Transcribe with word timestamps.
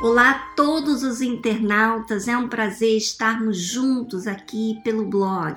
Olá 0.00 0.30
a 0.30 0.38
todos 0.54 1.02
os 1.02 1.20
internautas, 1.20 2.28
é 2.28 2.36
um 2.36 2.48
prazer 2.48 2.96
estarmos 2.96 3.58
juntos 3.58 4.28
aqui 4.28 4.80
pelo 4.84 5.04
blog. 5.04 5.56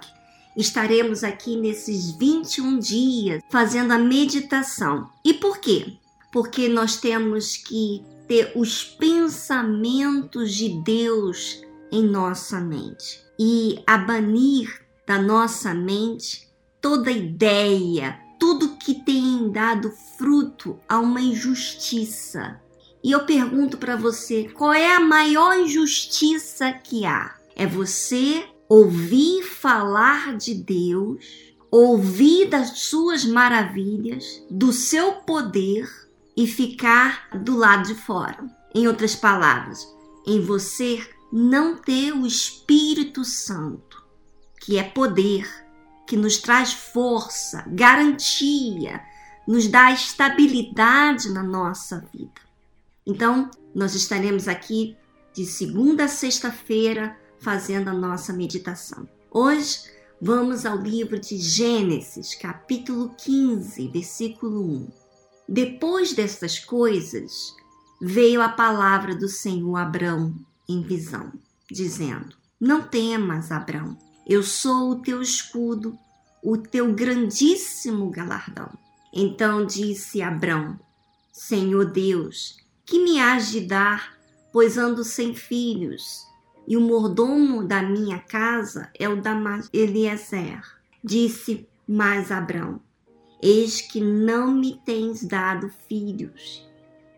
Estaremos 0.58 1.24
aqui 1.24 1.56
nesses 1.56 2.10
21 2.17 2.79
dias 2.79 3.44
fazendo 3.51 3.92
a 3.92 3.99
meditação. 3.99 5.08
E 5.24 5.31
por 5.31 5.60
quê? 5.60 5.94
Porque 6.31 6.67
nós 6.67 6.97
temos 6.97 7.56
que 7.56 8.04
ter 8.28 8.51
os 8.56 8.83
pensamentos 8.83 10.55
de 10.55 10.69
Deus 10.81 11.62
em 11.92 12.01
nossa 12.01 12.60
mente 12.60 13.23
e 13.39 13.83
abanir 13.85 14.81
da 15.05 15.21
nossa 15.21 15.71
mente 15.71 16.49
toda 16.81 17.12
ideia, 17.12 18.20
tudo 18.39 18.76
que 18.77 18.95
tem 18.95 19.52
dado 19.52 19.91
fruto 20.17 20.80
a 20.89 20.98
uma 20.98 21.21
injustiça 21.21 22.59
e 23.03 23.11
eu 23.11 23.25
pergunto 23.25 23.77
para 23.77 23.95
você, 23.95 24.49
qual 24.49 24.73
é 24.73 24.95
a 24.95 24.99
maior 24.99 25.57
injustiça 25.57 26.71
que 26.71 27.05
há? 27.05 27.35
É 27.55 27.65
você 27.65 28.47
ouvir 28.69 29.43
falar 29.43 30.37
de 30.37 30.53
Deus, 30.53 31.25
ouvir 31.71 32.47
das 32.47 32.79
suas 32.79 33.25
maravilhas, 33.25 34.43
do 34.49 34.71
seu 34.71 35.13
poder 35.13 35.89
e 36.37 36.45
ficar 36.45 37.27
do 37.39 37.57
lado 37.57 37.87
de 37.87 37.95
fora. 37.95 38.45
Em 38.73 38.87
outras 38.87 39.15
palavras, 39.15 39.85
em 40.25 40.39
você 40.39 41.05
não 41.31 41.75
ter 41.75 42.13
o 42.13 42.25
Espírito 42.25 43.25
Santo, 43.25 44.03
que 44.61 44.77
é 44.77 44.83
poder, 44.83 45.49
que 46.07 46.15
nos 46.15 46.38
traz 46.38 46.71
força, 46.71 47.65
garantia, 47.67 49.02
nos 49.47 49.67
dá 49.67 49.91
estabilidade 49.91 51.29
na 51.29 51.41
nossa 51.41 52.05
vida. 52.13 52.50
Então, 53.05 53.49
nós 53.73 53.95
estaremos 53.95 54.47
aqui 54.47 54.95
de 55.33 55.45
segunda 55.45 56.05
a 56.05 56.07
sexta-feira 56.07 57.17
fazendo 57.39 57.89
a 57.89 57.93
nossa 57.93 58.31
meditação. 58.31 59.08
Hoje 59.31 59.80
vamos 60.21 60.66
ao 60.66 60.77
livro 60.77 61.19
de 61.19 61.38
Gênesis, 61.38 62.35
capítulo 62.35 63.16
15, 63.17 63.88
versículo 63.88 64.61
1. 64.61 64.89
Depois 65.49 66.13
destas 66.13 66.59
coisas, 66.59 67.55
veio 67.99 68.41
a 68.41 68.49
palavra 68.49 69.15
do 69.15 69.27
Senhor 69.27 69.75
a 69.75 69.81
Abrão 69.81 70.36
em 70.69 70.83
visão, 70.83 71.31
dizendo: 71.69 72.36
Não 72.59 72.83
temas, 72.83 73.52
Abrão, 73.52 73.97
eu 74.27 74.43
sou 74.43 74.91
o 74.91 75.02
teu 75.02 75.21
escudo, 75.21 75.97
o 76.43 76.55
teu 76.55 76.93
grandíssimo 76.93 78.09
galardão. 78.11 78.69
Então 79.11 79.65
disse 79.65 80.21
Abrão: 80.21 80.80
Senhor 81.31 81.86
Deus, 81.86 82.61
que 82.92 83.00
me 83.00 83.22
hás 83.22 83.50
de 83.50 83.61
dar, 83.61 84.17
pois 84.52 84.78
ando 84.78 85.02
sem 85.06 85.34
filhos? 85.34 86.28
E 86.67 86.75
o 86.75 86.81
mordomo 86.81 87.64
da 87.64 87.81
minha 87.81 88.20
casa 88.20 88.89
é 89.00 89.08
o 89.08 89.22
da 89.22 89.33
Eliezer. 89.72 90.61
Disse 91.02 91.70
mais 91.88 92.33
Abrão: 92.33 92.81
Eis 93.42 93.80
que 93.80 94.02
não 94.02 94.52
me 94.52 94.78
tens 94.86 95.23
dado 95.23 95.72
filhos, 95.88 96.70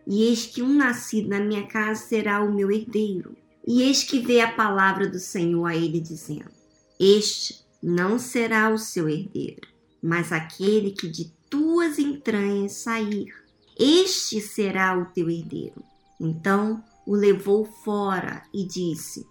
e 0.06 0.26
eis 0.26 0.46
que 0.46 0.62
um 0.62 0.76
nascido 0.76 1.30
na 1.30 1.40
minha 1.40 1.66
casa 1.66 2.04
será 2.06 2.44
o 2.44 2.54
meu 2.54 2.72
herdeiro. 2.72 3.36
E 3.66 3.82
eis 3.82 4.04
que 4.04 4.20
vê 4.20 4.42
a 4.42 4.52
palavra 4.52 5.10
do 5.10 5.18
Senhor 5.18 5.66
a 5.66 5.76
ele 5.76 6.00
dizendo: 6.00 6.52
Este 7.00 7.66
não 7.82 8.20
será 8.20 8.70
o 8.70 8.78
seu 8.78 9.10
herdeiro, 9.10 9.68
mas 10.04 10.32
aquele 10.32 10.92
que 10.92 11.08
de 11.08 11.34
tuas 11.50 11.98
entranhas 11.98 12.74
sair 12.74 13.43
este 13.80 14.42
será 14.42 14.98
o 14.98 15.06
teu 15.06 15.30
herdeiro. 15.30 15.84
Então 16.20 16.84
o 17.06 17.16
levou 17.16 17.66
fora 17.66 18.44
e 18.54 18.66
disse: 18.66 19.28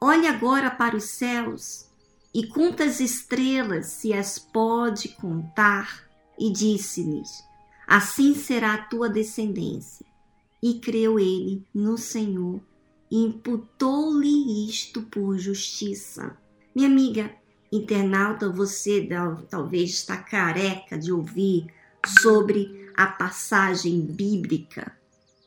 Olhe 0.00 0.26
agora 0.26 0.70
para 0.70 0.96
os 0.96 1.04
céus 1.04 1.88
e 2.34 2.46
conta 2.46 2.84
as 2.84 3.00
estrelas, 3.00 3.86
se 3.86 4.12
as 4.12 4.38
pode 4.38 5.10
contar. 5.10 6.10
E 6.38 6.50
disse-lhes: 6.50 7.44
Assim 7.86 8.34
será 8.34 8.74
a 8.74 8.82
tua 8.82 9.08
descendência. 9.08 10.06
E 10.62 10.74
creu 10.74 11.18
ele 11.18 11.64
no 11.74 11.98
Senhor 11.98 12.60
e 13.10 13.24
imputou-lhe 13.24 14.68
isto 14.68 15.02
por 15.02 15.36
justiça. 15.36 16.36
Minha 16.74 16.88
amiga 16.88 17.30
internauta, 17.70 18.48
você 18.48 19.06
talvez 19.50 19.90
está 19.90 20.16
careca 20.16 20.96
de 20.96 21.12
ouvir 21.12 21.66
sobre 22.22 22.81
a 22.96 23.06
passagem 23.06 24.00
bíblica 24.00 24.96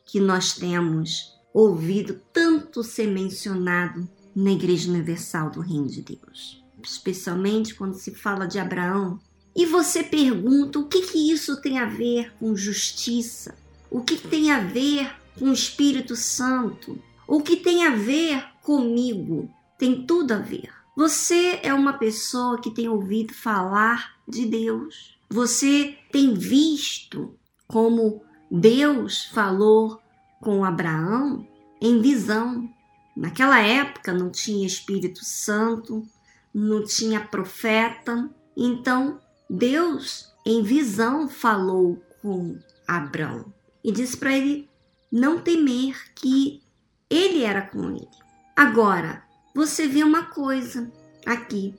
que 0.04 0.20
nós 0.20 0.52
temos 0.52 1.34
ouvido 1.52 2.20
tanto 2.32 2.82
ser 2.82 3.06
mencionado 3.06 4.08
na 4.34 4.52
Igreja 4.52 4.90
Universal 4.90 5.50
do 5.50 5.60
Reino 5.60 5.86
de 5.86 6.02
Deus, 6.02 6.62
especialmente 6.82 7.74
quando 7.74 7.94
se 7.94 8.14
fala 8.14 8.46
de 8.46 8.58
Abraão. 8.58 9.18
E 9.54 9.64
você 9.64 10.04
pergunta 10.04 10.78
o 10.78 10.86
que, 10.86 11.00
que 11.02 11.32
isso 11.32 11.60
tem 11.60 11.78
a 11.78 11.86
ver 11.86 12.32
com 12.38 12.54
justiça? 12.54 13.54
O 13.90 14.02
que, 14.02 14.16
que 14.16 14.28
tem 14.28 14.52
a 14.52 14.60
ver 14.60 15.10
com 15.38 15.46
o 15.46 15.52
Espírito 15.52 16.14
Santo? 16.14 17.02
O 17.26 17.40
que 17.40 17.56
tem 17.56 17.86
a 17.86 17.96
ver 17.96 18.44
comigo? 18.62 19.50
Tem 19.78 20.04
tudo 20.04 20.32
a 20.32 20.38
ver. 20.38 20.70
Você 20.94 21.60
é 21.62 21.72
uma 21.72 21.94
pessoa 21.94 22.60
que 22.60 22.70
tem 22.70 22.88
ouvido 22.88 23.32
falar 23.32 24.16
de 24.28 24.44
Deus. 24.44 25.15
Você 25.28 25.98
tem 26.12 26.34
visto 26.34 27.36
como 27.66 28.22
Deus 28.50 29.24
falou 29.24 30.00
com 30.40 30.64
Abraão 30.64 31.46
em 31.80 32.00
visão. 32.00 32.68
Naquela 33.16 33.60
época 33.60 34.12
não 34.12 34.30
tinha 34.30 34.66
Espírito 34.66 35.24
Santo, 35.24 36.06
não 36.54 36.84
tinha 36.84 37.20
profeta. 37.20 38.30
Então 38.56 39.20
Deus, 39.50 40.32
em 40.44 40.62
visão, 40.62 41.28
falou 41.28 42.02
com 42.22 42.58
Abraão 42.86 43.52
e 43.82 43.90
disse 43.90 44.16
para 44.16 44.36
ele 44.36 44.68
não 45.10 45.40
temer 45.40 46.12
que 46.14 46.62
ele 47.08 47.42
era 47.42 47.62
com 47.62 47.90
ele. 47.90 48.08
Agora, 48.54 49.22
você 49.54 49.86
vê 49.86 50.02
uma 50.02 50.24
coisa 50.24 50.90
aqui. 51.24 51.74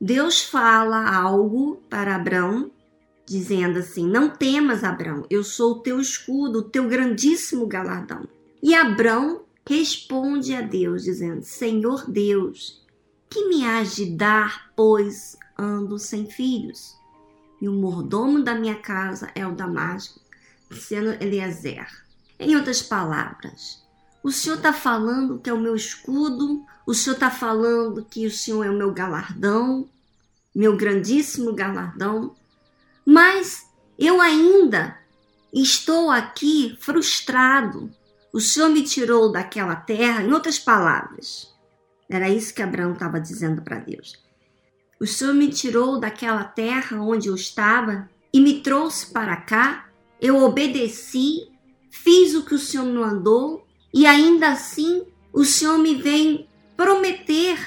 Deus 0.00 0.42
fala 0.42 1.14
algo 1.14 1.82
para 1.88 2.16
Abraão 2.16 2.70
dizendo 3.30 3.78
assim: 3.78 4.08
Não 4.08 4.28
temas, 4.28 4.82
Abrão, 4.82 5.24
eu 5.30 5.44
sou 5.44 5.74
o 5.74 5.78
teu 5.78 6.00
escudo, 6.00 6.58
o 6.58 6.68
teu 6.68 6.88
grandíssimo 6.88 7.64
galardão. 7.64 8.28
E 8.60 8.74
Abrão 8.74 9.42
responde 9.64 10.52
a 10.52 10.60
Deus, 10.60 11.04
dizendo: 11.04 11.44
Senhor 11.44 12.10
Deus, 12.10 12.84
que 13.30 13.48
me 13.48 13.64
has 13.64 13.94
de 13.94 14.06
dar, 14.06 14.72
pois 14.74 15.38
ando 15.56 15.96
sem 15.96 16.26
filhos? 16.26 16.96
E 17.62 17.68
o 17.68 17.72
mordomo 17.72 18.42
da 18.42 18.54
minha 18.54 18.74
casa 18.74 19.30
é 19.34 19.46
o 19.46 19.54
Damasco, 19.54 20.20
sendo 20.72 21.10
Eliezer. 21.22 21.86
Em 22.36 22.56
outras 22.56 22.82
palavras, 22.82 23.84
o 24.24 24.32
Senhor 24.32 24.56
está 24.56 24.72
falando 24.72 25.38
que 25.38 25.48
é 25.48 25.52
o 25.52 25.60
meu 25.60 25.76
escudo, 25.76 26.64
o 26.84 26.94
Senhor 26.94 27.14
está 27.14 27.30
falando 27.30 28.04
que 28.04 28.26
o 28.26 28.30
Senhor 28.30 28.66
é 28.66 28.70
o 28.70 28.76
meu 28.76 28.92
galardão, 28.92 29.88
meu 30.52 30.76
grandíssimo 30.76 31.52
galardão, 31.52 32.34
mas 33.10 33.68
eu 33.98 34.20
ainda 34.20 34.96
estou 35.52 36.12
aqui 36.12 36.78
frustrado. 36.80 37.90
O 38.32 38.40
Senhor 38.40 38.68
me 38.68 38.84
tirou 38.84 39.32
daquela 39.32 39.74
terra, 39.74 40.22
em 40.22 40.32
outras 40.32 40.60
palavras. 40.60 41.52
Era 42.08 42.30
isso 42.30 42.54
que 42.54 42.62
Abraão 42.62 42.92
estava 42.92 43.18
dizendo 43.20 43.62
para 43.62 43.80
Deus. 43.80 44.16
O 45.00 45.08
Senhor 45.08 45.34
me 45.34 45.48
tirou 45.48 45.98
daquela 45.98 46.44
terra 46.44 47.02
onde 47.02 47.26
eu 47.26 47.34
estava 47.34 48.08
e 48.32 48.38
me 48.38 48.60
trouxe 48.60 49.06
para 49.06 49.34
cá. 49.38 49.88
Eu 50.20 50.44
obedeci, 50.44 51.48
fiz 51.90 52.36
o 52.36 52.44
que 52.44 52.54
o 52.54 52.60
Senhor 52.60 52.86
me 52.86 52.92
mandou 52.92 53.66
e 53.92 54.06
ainda 54.06 54.50
assim 54.50 55.04
o 55.32 55.44
Senhor 55.44 55.78
me 55.78 55.96
vem 55.96 56.48
prometer, 56.76 57.58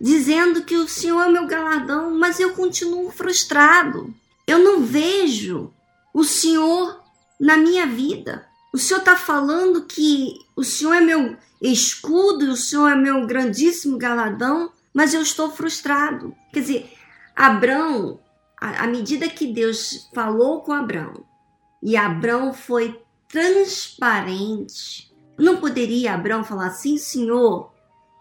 dizendo 0.00 0.64
que 0.64 0.76
o 0.76 0.88
Senhor 0.88 1.20
é 1.20 1.28
meu 1.28 1.46
galardão, 1.46 2.18
mas 2.18 2.40
eu 2.40 2.54
continuo 2.54 3.10
frustrado. 3.10 4.14
Eu 4.46 4.58
não 4.58 4.82
vejo 4.82 5.72
o 6.14 6.24
Senhor 6.24 7.02
na 7.38 7.56
minha 7.56 7.86
vida. 7.86 8.46
O 8.72 8.78
Senhor 8.78 9.00
está 9.00 9.16
falando 9.16 9.86
que 9.86 10.38
o 10.54 10.62
Senhor 10.62 10.94
é 10.94 11.00
meu 11.00 11.36
escudo 11.60 12.50
o 12.52 12.56
Senhor 12.56 12.88
é 12.88 12.94
meu 12.94 13.26
grandíssimo 13.26 13.98
galadão, 13.98 14.72
mas 14.92 15.14
eu 15.14 15.22
estou 15.22 15.50
frustrado. 15.50 16.34
Quer 16.52 16.60
dizer, 16.60 16.92
Abraão, 17.34 18.20
à 18.58 18.86
medida 18.86 19.28
que 19.28 19.46
Deus 19.52 20.08
falou 20.14 20.60
com 20.60 20.72
Abraão 20.72 21.24
e 21.82 21.96
Abraão 21.96 22.52
foi 22.52 23.00
transparente, 23.28 25.12
não 25.38 25.58
poderia 25.58 26.14
Abraão 26.14 26.44
falar 26.44 26.68
assim, 26.68 26.96
Senhor, 26.96 27.72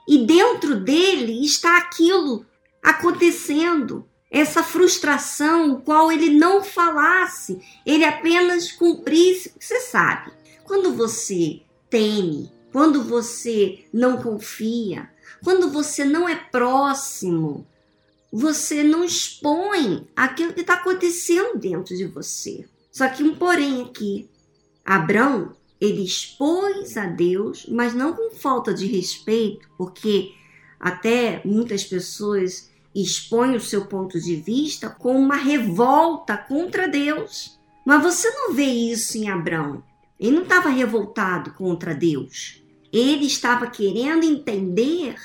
e 0.08 0.26
dentro 0.26 0.80
dele 0.80 1.44
está 1.44 1.78
aquilo 1.78 2.46
acontecendo 2.84 4.08
essa 4.36 4.62
frustração, 4.62 5.72
o 5.72 5.82
qual 5.82 6.12
ele 6.12 6.30
não 6.30 6.62
falasse, 6.62 7.58
ele 7.86 8.04
apenas 8.04 8.70
cumprisse. 8.70 9.54
Você 9.58 9.80
sabe, 9.80 10.30
quando 10.66 10.94
você 10.94 11.62
teme, 11.90 12.52
quando 12.70 13.02
você 13.02 13.86
não 13.94 14.22
confia, 14.22 15.10
quando 15.42 15.72
você 15.72 16.04
não 16.04 16.28
é 16.28 16.36
próximo, 16.36 17.66
você 18.30 18.84
não 18.84 19.06
expõe 19.06 20.06
aquilo 20.14 20.52
que 20.52 20.60
está 20.60 20.74
acontecendo 20.74 21.58
dentro 21.58 21.96
de 21.96 22.06
você. 22.06 22.68
Só 22.92 23.08
que 23.08 23.24
um 23.24 23.36
porém 23.36 23.84
aqui, 23.84 24.30
Abraão, 24.84 25.56
ele 25.80 26.04
expôs 26.04 26.98
a 26.98 27.06
Deus, 27.06 27.66
mas 27.70 27.94
não 27.94 28.12
com 28.12 28.32
falta 28.32 28.74
de 28.74 28.86
respeito, 28.86 29.66
porque 29.78 30.34
até 30.78 31.42
muitas 31.46 31.86
pessoas 31.86 32.70
expõem 32.96 33.56
o 33.56 33.62
seu 33.62 33.86
ponto 33.86 34.20
de 34.20 34.38
vista 34.38 34.90
com 34.90 35.20
uma 35.20 35.36
revolta 35.36 36.38
contra 36.38 36.88
Deus. 36.88 37.60
Mas 37.86 38.02
você 38.02 38.30
não 38.32 38.54
vê 38.54 38.66
isso 38.66 39.18
em 39.18 39.30
Abraão. 39.30 39.84
Ele 40.18 40.38
não 40.38 40.44
estava 40.44 40.70
revoltado 40.70 41.52
contra 41.52 41.94
Deus. 41.94 42.64
Ele 42.92 43.26
estava 43.26 43.68
querendo 43.68 44.24
entender 44.24 45.16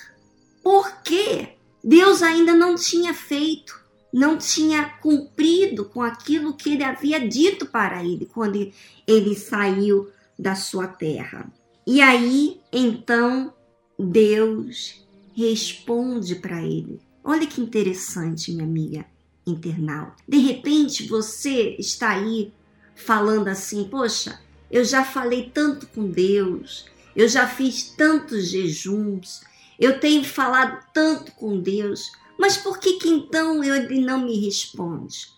por 0.62 1.00
que 1.02 1.50
Deus 1.82 2.22
ainda 2.22 2.52
não 2.52 2.74
tinha 2.74 3.14
feito, 3.14 3.80
não 4.12 4.36
tinha 4.36 4.84
cumprido 5.00 5.84
com 5.84 6.02
aquilo 6.02 6.54
que 6.54 6.72
ele 6.72 6.82
havia 6.82 7.26
dito 7.26 7.66
para 7.66 8.04
ele 8.04 8.26
quando 8.26 8.70
ele 9.06 9.36
saiu 9.36 10.10
da 10.36 10.56
sua 10.56 10.88
terra. 10.88 11.50
E 11.86 12.02
aí, 12.02 12.60
então, 12.72 13.54
Deus 13.98 15.06
responde 15.34 16.34
para 16.34 16.60
ele. 16.62 17.00
Olha 17.22 17.46
que 17.46 17.60
interessante, 17.60 18.52
minha 18.52 18.64
amiga 18.64 19.06
internauta. 19.46 20.16
De 20.26 20.38
repente, 20.38 21.06
você 21.06 21.76
está 21.78 22.10
aí 22.10 22.52
falando 22.94 23.48
assim: 23.48 23.84
Poxa, 23.84 24.40
eu 24.70 24.84
já 24.84 25.04
falei 25.04 25.50
tanto 25.52 25.86
com 25.88 26.08
Deus, 26.08 26.86
eu 27.14 27.28
já 27.28 27.46
fiz 27.46 27.90
tantos 27.96 28.48
jejuns, 28.48 29.42
eu 29.78 29.98
tenho 29.98 30.24
falado 30.24 30.84
tanto 30.92 31.32
com 31.32 31.60
Deus, 31.60 32.12
mas 32.38 32.56
por 32.56 32.78
que 32.78 32.94
que 32.94 33.08
então 33.08 33.62
ele 33.62 34.00
não 34.00 34.24
me 34.24 34.38
responde? 34.44 35.28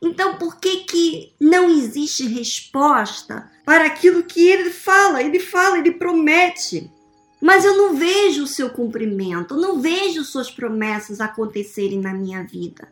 Então 0.00 0.36
por 0.36 0.58
que 0.58 0.78
que 0.78 1.32
não 1.40 1.70
existe 1.70 2.26
resposta 2.26 3.50
para 3.64 3.86
aquilo 3.86 4.24
que 4.24 4.48
ele 4.48 4.70
fala? 4.70 5.22
Ele 5.22 5.38
fala, 5.38 5.78
ele 5.78 5.92
promete. 5.92 6.90
Mas 7.42 7.64
eu 7.64 7.76
não 7.76 7.96
vejo 7.96 8.44
o 8.44 8.46
seu 8.46 8.70
cumprimento, 8.70 9.56
não 9.56 9.80
vejo 9.80 10.22
suas 10.22 10.48
promessas 10.48 11.20
acontecerem 11.20 12.00
na 12.00 12.14
minha 12.14 12.44
vida. 12.44 12.88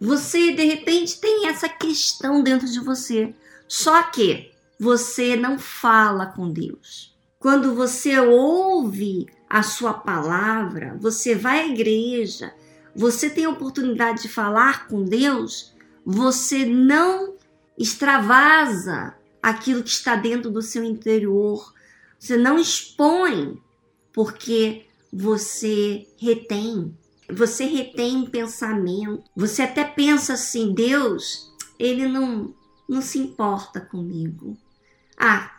Você 0.00 0.50
de 0.50 0.64
repente 0.64 1.20
tem 1.20 1.46
essa 1.46 1.68
questão 1.68 2.42
dentro 2.42 2.66
de 2.66 2.80
você, 2.80 3.32
só 3.68 4.02
que 4.02 4.50
você 4.76 5.36
não 5.36 5.56
fala 5.56 6.26
com 6.26 6.50
Deus. 6.50 7.16
Quando 7.38 7.76
você 7.76 8.18
ouve 8.18 9.28
a 9.48 9.62
sua 9.62 9.94
palavra, 9.94 10.96
você 11.00 11.36
vai 11.36 11.60
à 11.60 11.68
igreja, 11.68 12.52
você 12.96 13.30
tem 13.30 13.44
a 13.44 13.50
oportunidade 13.50 14.22
de 14.22 14.28
falar 14.28 14.88
com 14.88 15.04
Deus, 15.04 15.72
você 16.04 16.66
não 16.66 17.34
extravasa 17.78 19.14
aquilo 19.40 19.84
que 19.84 19.90
está 19.90 20.16
dentro 20.16 20.50
do 20.50 20.60
seu 20.60 20.82
interior, 20.82 21.72
você 22.18 22.36
não 22.36 22.58
expõe, 22.58 23.60
porque 24.12 24.86
você 25.12 26.06
retém. 26.18 26.96
Você 27.30 27.64
retém 27.64 28.26
pensamento. 28.26 29.24
Você 29.36 29.62
até 29.62 29.84
pensa 29.84 30.34
assim: 30.34 30.72
Deus, 30.74 31.52
ele 31.78 32.06
não, 32.06 32.54
não 32.88 33.00
se 33.00 33.18
importa 33.18 33.80
comigo. 33.80 34.56
Ah, 35.16 35.58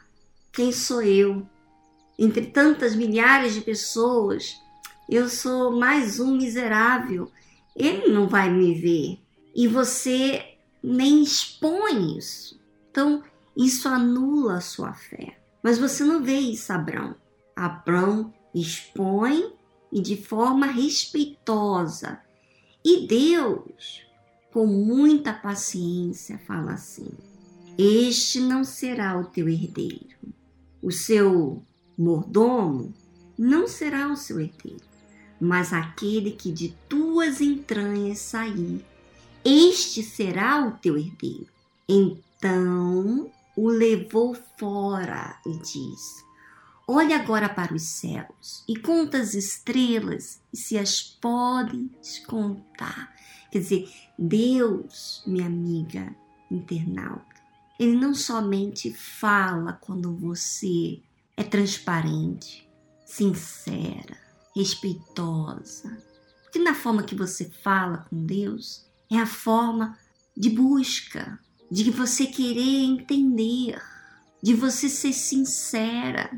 quem 0.52 0.72
sou 0.72 1.02
eu? 1.02 1.48
entre 2.18 2.46
tantas 2.48 2.96
milhares 2.96 3.54
de 3.54 3.62
pessoas, 3.62 4.62
eu 5.10 5.28
sou 5.28 5.72
mais 5.72 6.20
um 6.20 6.38
miserável. 6.38 7.32
Ele 7.76 8.08
não 8.08 8.28
vai 8.28 8.50
me 8.52 8.74
ver. 8.74 9.20
E 9.56 9.68
você 9.68 10.58
nem 10.82 11.24
expõe 11.24 12.18
isso. 12.18 12.60
Então, 12.92 13.24
isso 13.58 13.88
anula 13.88 14.58
a 14.58 14.62
sua 14.62 14.94
fé. 14.94 15.38
Mas 15.62 15.78
você 15.78 16.04
não 16.04 16.24
vê 16.24 16.38
isso, 16.38 16.72
Abraão. 16.72 17.16
Abraão 17.56 18.34
expõe 18.54 19.52
e 19.92 20.02
de 20.02 20.18
forma 20.18 20.66
respeitosa. 20.68 22.20
E 22.84 23.08
Deus, 23.08 24.06
com 24.52 24.66
muita 24.66 25.34
paciência, 25.34 26.40
fala 26.40 26.74
assim: 26.74 27.10
Este 27.78 28.40
não 28.40 28.64
será 28.64 29.20
o 29.20 29.26
teu 29.26 29.48
herdeiro. 29.48 30.18
O 30.82 30.92
seu 30.92 31.64
mordomo 31.98 32.94
não 33.38 33.68
será 33.68 34.12
o 34.12 34.18
seu 34.18 34.40
herdeiro, 34.40 34.84
mas 35.40 35.72
aquele 35.72 36.32
que 36.32 36.52
de 36.52 36.76
tuas 36.90 37.40
entranhas 37.40 38.20
sair, 38.20 38.84
este 39.46 40.04
será 40.04 40.68
o 40.68 40.72
teu 40.72 40.98
herdeiro. 40.98 41.48
Então 41.88 43.30
o 43.56 43.70
levou 43.70 44.36
fora 44.58 45.40
e 45.46 45.58
diz: 45.58 46.23
Olha 46.86 47.16
agora 47.16 47.48
para 47.48 47.74
os 47.74 47.84
céus 47.84 48.64
e 48.68 48.78
conta 48.78 49.18
as 49.18 49.34
estrelas, 49.34 50.42
e 50.52 50.58
se 50.58 50.78
as 50.78 51.02
podes 51.02 52.20
contar. 52.28 53.14
Quer 53.50 53.60
dizer, 53.60 53.90
Deus, 54.20 55.24
minha 55.26 55.46
amiga 55.46 56.14
internauta, 56.52 57.42
ele 57.80 57.96
não 57.96 58.14
somente 58.14 58.94
fala 58.94 59.74
quando 59.74 60.14
você 60.16 61.02
é 61.38 61.44
transparente, 61.44 62.70
sincera, 63.06 64.18
respeitosa. 64.56 65.98
Porque 66.44 66.60
na 66.60 66.76
forma 66.76 67.04
que 67.04 67.16
você 67.16 67.50
fala 67.64 68.06
com 68.10 68.26
Deus 68.26 68.86
é 69.10 69.18
a 69.18 69.26
forma 69.26 69.98
de 70.36 70.50
busca, 70.50 71.40
de 71.72 71.90
você 71.92 72.28
querer 72.28 72.84
entender, 72.84 73.82
de 74.42 74.54
você 74.54 74.90
ser 74.90 75.14
sincera. 75.14 76.30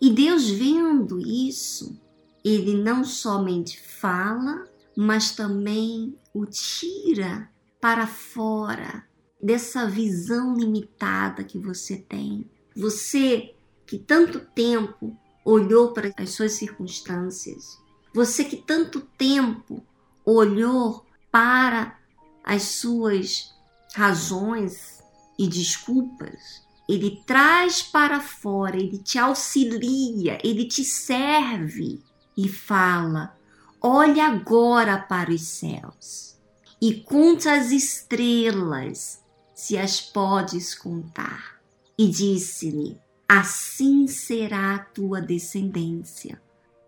E 0.00 0.10
Deus 0.10 0.48
vendo 0.48 1.18
isso, 1.20 2.00
ele 2.44 2.74
não 2.74 3.04
somente 3.04 3.80
fala, 3.80 4.68
mas 4.96 5.30
também 5.32 6.14
o 6.34 6.44
tira 6.46 7.50
para 7.80 8.06
fora 8.06 9.04
dessa 9.42 9.86
visão 9.86 10.54
limitada 10.54 11.44
que 11.44 11.58
você 11.58 11.96
tem. 11.96 12.50
Você 12.74 13.54
que 13.86 13.98
tanto 13.98 14.40
tempo 14.40 15.16
olhou 15.44 15.92
para 15.92 16.12
as 16.16 16.30
suas 16.30 16.52
circunstâncias, 16.52 17.78
você 18.12 18.44
que 18.44 18.56
tanto 18.56 19.00
tempo 19.16 19.82
olhou 20.24 21.06
para 21.30 21.98
as 22.42 22.62
suas 22.62 23.54
razões 23.94 25.02
e 25.38 25.46
desculpas, 25.46 26.65
ele 26.88 27.22
traz 27.26 27.82
para 27.82 28.20
fora, 28.20 28.76
ele 28.76 28.98
te 28.98 29.18
auxilia, 29.18 30.38
ele 30.44 30.64
te 30.66 30.84
serve 30.84 32.00
e 32.36 32.48
fala: 32.48 33.36
Olha 33.80 34.26
agora 34.26 34.98
para 34.98 35.30
os 35.30 35.42
céus 35.42 36.36
e 36.80 36.94
conta 36.94 37.54
as 37.54 37.70
estrelas, 37.70 39.22
se 39.54 39.76
as 39.76 40.00
podes 40.00 40.74
contar. 40.74 41.56
E 41.98 42.08
disse-lhe: 42.08 42.98
assim 43.28 44.06
será 44.06 44.74
a 44.74 44.78
tua 44.78 45.20
descendência. 45.20 46.40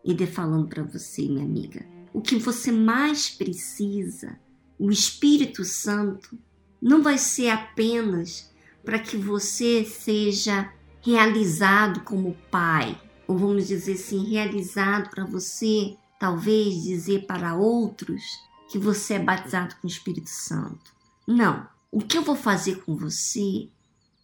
Ele 0.05 0.27
falando 0.27 0.69
para 0.69 0.83
você, 0.83 1.23
minha 1.23 1.45
amiga, 1.45 1.85
o 2.13 2.21
que 2.21 2.37
você 2.37 2.71
mais 2.71 3.29
precisa, 3.29 4.39
o 4.79 4.91
Espírito 4.91 5.65
Santo, 5.65 6.39
não 6.81 7.03
vai 7.03 7.19
ser 7.19 7.51
apenas 7.51 8.53
para 8.89 8.99
que 8.99 9.19
você 9.19 9.85
seja 9.85 10.73
realizado 11.03 12.01
como 12.05 12.35
pai, 12.51 12.99
ou 13.27 13.37
vamos 13.37 13.69
dizer 13.69 13.93
assim, 13.93 14.25
realizado 14.25 15.11
para 15.11 15.27
você, 15.27 15.95
talvez 16.19 16.85
dizer 16.85 17.27
para 17.27 17.55
outros 17.55 18.23
que 18.71 18.79
você 18.79 19.15
é 19.15 19.19
batizado 19.19 19.77
com 19.77 19.87
o 19.87 19.91
Espírito 19.91 20.31
Santo. 20.31 20.91
Não. 21.27 21.69
O 21.93 22.01
que 22.01 22.17
eu 22.17 22.23
vou 22.23 22.35
fazer 22.35 22.77
com 22.77 22.97
você 22.97 23.69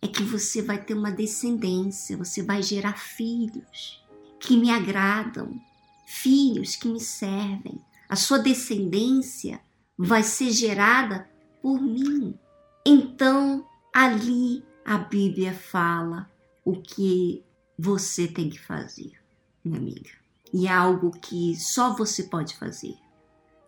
é 0.01 0.09
que 0.09 0.23
você 0.23 0.63
vai 0.63 0.83
ter 0.83 0.95
uma 0.95 1.11
descendência, 1.13 2.17
você 2.17 2.43
vai 2.43 2.63
gerar 2.63 2.97
filhos 2.97 4.03
que 4.41 4.57
me 4.57 4.71
agradam, 4.71 5.61
filhos 6.07 6.75
que 6.75 6.89
me 6.89 7.01
servem. 7.01 7.79
A 8.09 8.17
sua 8.17 8.39
descendência 8.39 9.61
vai 9.99 10.23
ser 10.23 10.51
gerada 10.53 11.29
por 11.61 11.83
mim. 11.83 12.35
Então, 12.87 13.67
ali 13.95 14.65
a 14.85 14.99
Bíblia 14.99 15.55
fala 15.55 16.29
o 16.65 16.83
que 16.83 17.45
você 17.79 18.27
tem 18.27 18.51
que 18.51 18.61
fazer, 18.61 19.13
minha 19.65 19.79
amiga. 19.79 20.11
E 20.53 20.67
é 20.67 20.73
algo 20.73 21.13
que 21.13 21.57
só 21.57 21.95
você 21.95 22.25
pode 22.25 22.57
fazer. 22.57 22.97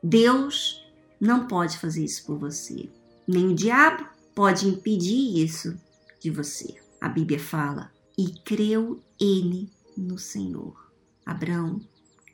Deus 0.02 0.84
não 1.20 1.46
pode 1.46 1.78
fazer 1.78 2.04
isso 2.04 2.26
por 2.26 2.38
você. 2.38 2.90
Nem 3.26 3.48
o 3.48 3.54
diabo 3.54 4.06
pode 4.34 4.68
impedir 4.68 5.42
isso 5.42 5.80
de 6.20 6.30
você. 6.30 6.74
A 7.00 7.08
Bíblia 7.08 7.38
fala: 7.38 7.92
e 8.18 8.30
creu 8.44 9.02
ele 9.20 9.70
no 9.96 10.18
Senhor. 10.18 10.92
Abraão 11.24 11.80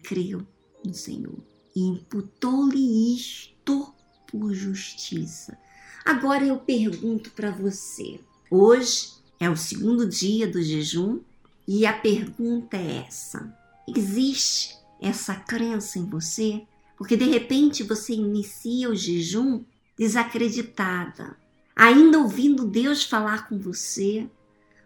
creu 0.02 0.46
no 0.84 0.94
Senhor 0.94 1.38
e 1.74 1.80
imputou-lhe 1.80 3.16
isto 3.16 3.94
por 4.30 4.52
justiça. 4.52 5.58
Agora 6.04 6.44
eu 6.44 6.58
pergunto 6.58 7.30
para 7.30 7.50
você: 7.50 8.20
hoje 8.50 9.12
é 9.38 9.48
o 9.48 9.56
segundo 9.56 10.08
dia 10.08 10.46
do 10.46 10.62
jejum 10.62 11.20
e 11.66 11.86
a 11.86 11.92
pergunta 11.92 12.76
é 12.76 13.04
essa: 13.06 13.52
existe 13.88 14.76
essa 15.00 15.34
crença 15.34 15.98
em 15.98 16.06
você? 16.06 16.62
Porque 16.96 17.16
de 17.16 17.24
repente 17.24 17.82
você 17.82 18.14
inicia 18.14 18.90
o 18.90 18.94
jejum 18.94 19.64
desacreditada, 19.98 21.36
ainda 21.74 22.18
ouvindo 22.18 22.66
Deus 22.66 23.04
falar 23.04 23.48
com 23.48 23.58
você, 23.58 24.28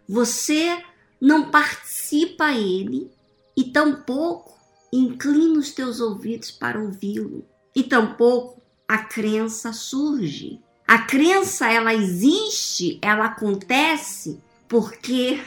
você 0.07 0.83
não 1.19 1.49
participa 1.49 2.45
a 2.45 2.57
Ele 2.57 3.09
e 3.55 3.65
tampouco 3.65 4.57
inclina 4.91 5.59
os 5.59 5.71
teus 5.71 5.99
ouvidos 5.99 6.51
para 6.51 6.81
ouvi-lo, 6.81 7.45
e 7.75 7.83
tampouco 7.83 8.61
a 8.87 8.99
crença 8.99 9.73
surge. 9.73 10.61
A 10.87 10.99
crença 10.99 11.69
ela 11.69 11.93
existe, 11.93 12.97
ela 13.01 13.25
acontece 13.25 14.39
porque 14.69 15.37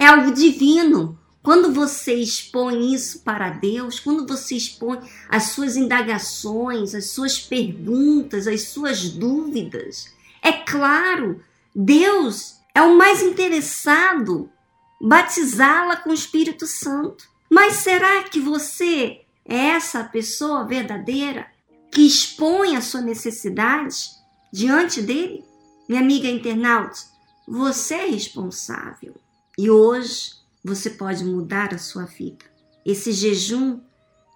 é 0.00 0.06
algo 0.06 0.32
divino. 0.32 1.18
Quando 1.42 1.74
você 1.74 2.14
expõe 2.14 2.94
isso 2.94 3.20
para 3.20 3.50
Deus, 3.50 4.00
quando 4.00 4.26
você 4.26 4.54
expõe 4.54 4.98
as 5.28 5.48
suas 5.50 5.76
indagações, 5.76 6.94
as 6.94 7.10
suas 7.10 7.38
perguntas, 7.38 8.46
as 8.46 8.62
suas 8.68 9.10
dúvidas, 9.10 10.10
é 10.40 10.52
claro, 10.52 11.42
Deus 11.74 12.56
é 12.74 12.80
o 12.80 12.96
mais 12.96 13.22
interessado 13.22 14.50
batizá-la 14.98 15.96
com 15.96 16.10
o 16.10 16.14
Espírito 16.14 16.66
Santo. 16.66 17.28
Mas 17.50 17.74
será 17.74 18.22
que 18.22 18.40
você 18.40 19.20
é 19.44 19.56
essa 19.56 20.02
pessoa 20.04 20.64
verdadeira 20.64 21.46
que 21.90 22.06
expõe 22.06 22.74
a 22.76 22.80
sua 22.80 23.02
necessidade 23.02 24.21
diante 24.52 25.00
dele? 25.00 25.44
Minha 25.88 26.00
amiga 26.00 26.28
internauta, 26.28 26.98
você 27.46 27.94
é 27.94 28.06
responsável. 28.06 29.14
E 29.58 29.70
hoje 29.70 30.32
você 30.64 30.90
pode 30.90 31.24
mudar 31.24 31.74
a 31.74 31.78
sua 31.78 32.04
vida. 32.04 32.44
Esse 32.84 33.12
jejum 33.12 33.80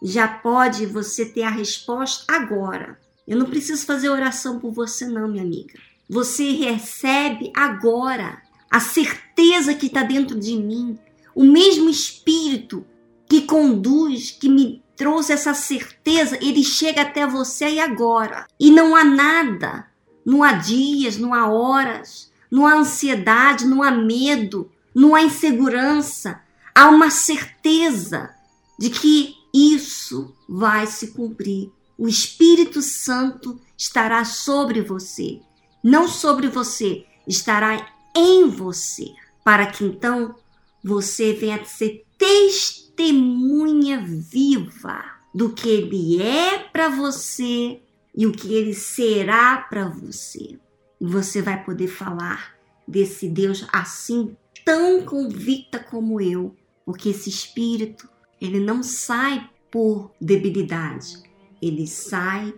já 0.03 0.27
pode 0.27 0.87
você 0.87 1.25
ter 1.25 1.43
a 1.43 1.51
resposta 1.51 2.25
agora. 2.33 2.99
Eu 3.27 3.37
não 3.37 3.47
preciso 3.47 3.85
fazer 3.85 4.09
oração 4.09 4.59
por 4.59 4.73
você, 4.73 5.07
não, 5.07 5.29
minha 5.29 5.43
amiga. 5.43 5.79
Você 6.09 6.53
recebe 6.53 7.51
agora 7.55 8.41
a 8.71 8.81
certeza 8.81 9.75
que 9.75 9.87
está 9.87 10.03
dentro 10.03 10.39
de 10.39 10.57
mim, 10.57 10.99
o 11.35 11.45
mesmo 11.45 11.89
Espírito 11.89 12.87
que 13.29 13.43
conduz, 13.43 14.31
que 14.31 14.49
me 14.49 14.83
trouxe 14.97 15.33
essa 15.33 15.53
certeza, 15.53 16.39
ele 16.41 16.63
chega 16.63 17.03
até 17.03 17.27
você 17.27 17.75
e 17.75 17.81
agora. 17.81 18.47
E 18.59 18.71
não 18.71 18.95
há 18.95 19.05
nada, 19.05 19.87
não 20.27 20.43
há 20.43 20.55
dias, 20.55 21.17
não 21.17 21.33
há 21.33 21.49
horas, 21.49 22.33
não 22.51 22.67
há 22.67 22.75
ansiedade, 22.75 23.65
não 23.65 23.81
há 23.81 23.93
medo, 23.93 24.69
não 24.93 25.15
há 25.15 25.23
insegurança. 25.23 26.43
Há 26.75 26.89
uma 26.89 27.11
certeza 27.11 28.35
de 28.77 28.91
que 28.91 29.37
isso 29.55 30.35
vai 30.49 30.85
se 30.89 31.13
cumprir. 31.13 31.71
O 31.97 32.09
Espírito 32.09 32.83
Santo 32.83 33.61
estará 33.79 34.25
sobre 34.25 34.83
você. 34.83 35.41
Não 35.83 36.09
sobre 36.09 36.49
você, 36.49 37.07
estará 37.27 37.89
em 38.15 38.49
você, 38.49 39.13
para 39.45 39.67
que 39.67 39.85
então 39.85 40.35
você 40.83 41.33
venha 41.35 41.65
ser 41.65 42.05
testemunha 42.19 44.05
viva 44.05 45.05
do 45.33 45.51
que 45.51 45.69
ele 45.69 46.21
é 46.21 46.59
para 46.59 46.89
você 46.89 47.81
e 48.17 48.27
o 48.27 48.33
que 48.33 48.55
ele 48.55 48.75
será 48.75 49.59
para 49.59 49.89
você. 49.89 50.59
E 51.01 51.07
você 51.07 51.43
vai 51.43 51.63
poder 51.65 51.89
falar 51.89 52.55
desse 52.89 53.29
Deus 53.29 53.67
assim 53.73 54.37
tão 54.65 55.05
convicta 55.05 55.79
como 55.79 56.21
eu, 56.21 56.57
porque 56.85 57.11
esse 57.11 57.29
espírito, 57.29 58.09
ele 58.41 58.59
não 58.59 58.83
sai 58.83 59.49
por 59.71 60.13
debilidade, 60.21 61.23
ele 61.61 61.87
sai 61.87 62.55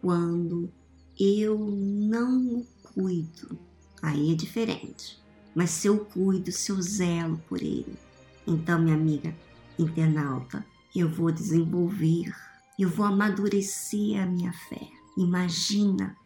quando 0.00 0.72
eu 1.18 1.58
não 1.58 2.60
o 2.60 2.66
cuido 2.82 3.58
aí 4.02 4.32
é 4.32 4.34
diferente. 4.34 5.20
Mas 5.54 5.70
se 5.70 5.88
eu 5.88 6.04
cuido, 6.04 6.52
se 6.52 6.70
eu 6.70 6.80
zelo 6.80 7.38
por 7.48 7.60
ele, 7.60 7.98
então, 8.46 8.80
minha 8.80 8.96
amiga 8.96 9.34
internauta, 9.78 10.64
eu 10.94 11.08
vou 11.08 11.30
desenvolver, 11.30 12.32
eu 12.78 12.88
vou 12.88 13.06
amadurecer 13.06 14.20
a 14.20 14.26
minha 14.26 14.52
fé. 14.52 14.99
Imagina 15.20 16.16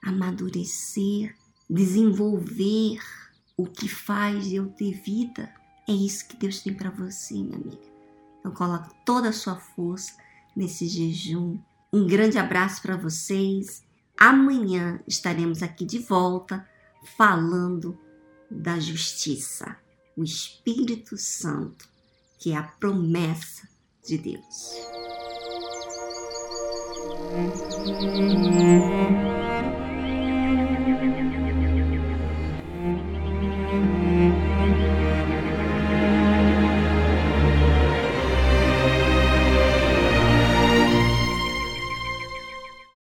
amadurecer, 0.00 1.34
desenvolver 1.68 3.00
o 3.56 3.66
que 3.66 3.88
faz 3.88 4.52
eu 4.52 4.68
ter 4.68 4.92
vida. 4.92 5.52
É 5.88 5.92
isso 5.92 6.28
que 6.28 6.36
Deus 6.36 6.60
tem 6.60 6.72
para 6.72 6.90
você, 6.90 7.34
minha 7.34 7.56
amiga. 7.56 7.82
Então, 8.38 8.52
coloque 8.52 8.94
toda 9.04 9.30
a 9.30 9.32
sua 9.32 9.56
força 9.56 10.12
nesse 10.54 10.86
jejum. 10.86 11.58
Um 11.92 12.06
grande 12.06 12.38
abraço 12.38 12.80
para 12.80 12.96
vocês. 12.96 13.82
Amanhã 14.16 15.00
estaremos 15.08 15.60
aqui 15.60 15.84
de 15.84 15.98
volta 15.98 16.64
falando 17.16 17.98
da 18.48 18.78
justiça, 18.78 19.76
o 20.16 20.22
Espírito 20.22 21.16
Santo, 21.16 21.88
que 22.38 22.52
é 22.52 22.56
a 22.56 22.62
promessa 22.62 23.68
de 24.06 24.16
Deus. 24.16 24.76
Música 27.32 29.35